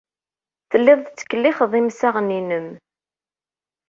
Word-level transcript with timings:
Telliḍ 0.69 0.99
tettkellixeḍ 1.01 1.71
imsaɣen-nnem. 1.79 2.67